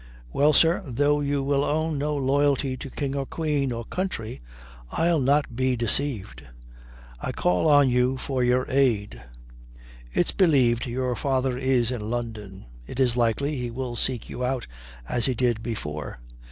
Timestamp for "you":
1.21-1.43, 7.87-8.17, 14.27-14.43